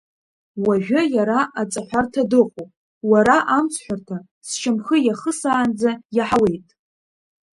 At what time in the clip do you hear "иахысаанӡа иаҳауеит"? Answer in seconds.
5.01-6.67